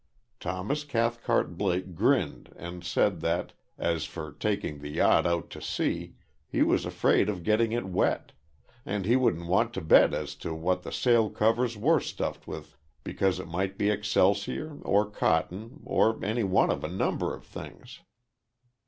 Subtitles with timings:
[0.39, 6.15] Thomas Cathcart Blake grinned and said that, as for taking the yacht out to sea,
[6.47, 8.31] he was afraid of getting it wet;
[8.83, 12.75] and he wouldn't want to bet as to what the sail covers were stuffed with
[13.03, 17.99] because it might be excelsior, or cotton, or any one of a number of things.